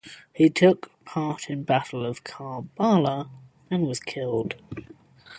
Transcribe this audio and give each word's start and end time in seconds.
He 0.33 0.49
took 0.49 0.89
part 1.05 1.47
in 1.47 1.61
battle 1.61 2.03
of 2.03 2.23
Karbala 2.23 3.29
and 3.69 3.85
was 3.85 3.99
killed. 3.99 4.55